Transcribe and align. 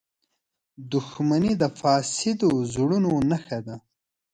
•دښمني 0.91 1.53
د 1.61 1.63
فاسدو 1.79 2.49
زړونو 2.73 3.11
نښه 3.29 3.59
ده. 3.67 3.75